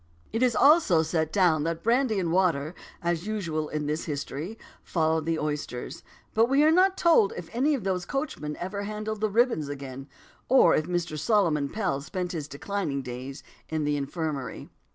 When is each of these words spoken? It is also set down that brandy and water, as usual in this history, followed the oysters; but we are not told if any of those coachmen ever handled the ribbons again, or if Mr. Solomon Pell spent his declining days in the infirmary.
It 0.33 0.41
is 0.41 0.55
also 0.55 1.03
set 1.03 1.31
down 1.31 1.63
that 1.65 1.83
brandy 1.83 2.17
and 2.17 2.31
water, 2.31 2.73
as 3.03 3.27
usual 3.27 3.69
in 3.69 3.85
this 3.85 4.05
history, 4.05 4.57
followed 4.81 5.27
the 5.27 5.37
oysters; 5.37 6.01
but 6.33 6.49
we 6.49 6.63
are 6.63 6.71
not 6.71 6.97
told 6.97 7.33
if 7.37 7.51
any 7.53 7.75
of 7.75 7.83
those 7.83 8.07
coachmen 8.07 8.57
ever 8.57 8.81
handled 8.81 9.21
the 9.21 9.29
ribbons 9.29 9.69
again, 9.69 10.07
or 10.49 10.73
if 10.73 10.87
Mr. 10.87 11.19
Solomon 11.19 11.69
Pell 11.69 12.01
spent 12.01 12.31
his 12.31 12.47
declining 12.47 13.03
days 13.03 13.43
in 13.69 13.83
the 13.83 13.95
infirmary. 13.95 14.69